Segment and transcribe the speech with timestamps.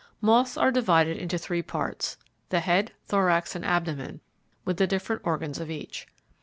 [0.19, 2.17] Moths are divided into three parts,
[2.49, 4.19] the head, thorax, and abdomen,
[4.65, 6.07] with the different organs of each.